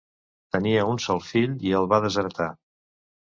Tenia 0.55 0.85
un 0.93 0.97
sol 1.05 1.21
fill 1.25 1.53
i 1.67 1.75
el 1.81 1.87
va 1.93 2.01
desheretar. 2.07 2.49